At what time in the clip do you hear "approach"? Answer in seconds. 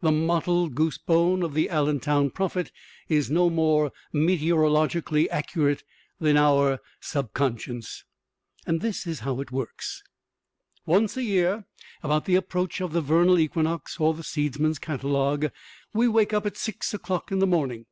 12.36-12.80